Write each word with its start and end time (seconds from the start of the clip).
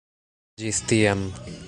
Ĝis 0.63 0.81
tiam. 0.93 1.23